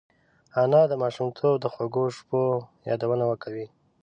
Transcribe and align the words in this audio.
انا 0.61 0.81
د 0.87 0.93
ماشومتوب 1.03 1.55
د 1.59 1.65
خوږو 1.73 2.05
شپو 2.17 2.41
یادونه 2.89 3.23
کوي 3.43 3.67